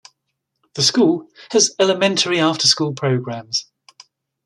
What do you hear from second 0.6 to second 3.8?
The school has elementary after-school programs.